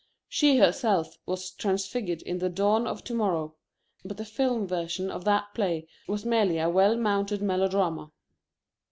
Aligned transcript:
She 0.27 0.57
herself 0.57 1.19
was 1.27 1.51
transfigured 1.51 2.23
in 2.23 2.39
the 2.39 2.49
Dawn 2.49 2.87
of 2.87 3.03
Tomorrow, 3.03 3.53
but 4.03 4.17
the 4.17 4.25
film 4.25 4.65
version 4.67 5.11
of 5.11 5.25
that 5.25 5.53
play 5.53 5.85
was 6.07 6.25
merely 6.25 6.57
a 6.57 6.71
well 6.71 6.97
mounted 6.97 7.39
melodrama. 7.43 8.11